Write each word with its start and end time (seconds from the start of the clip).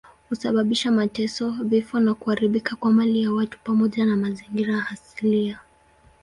Husababisha 0.29 0.91
mateso, 0.91 1.49
vifo 1.63 1.99
na 1.99 2.13
kuharibika 2.13 2.75
kwa 2.75 2.91
mali 2.91 3.23
ya 3.23 3.31
watu 3.31 3.57
pamoja 3.63 4.05
na 4.05 4.15
mazingira 4.15 4.85
asilia. 4.91 5.59